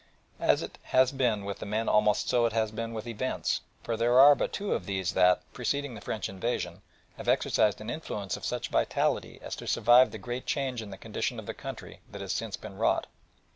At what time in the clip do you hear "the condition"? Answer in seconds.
10.89-11.37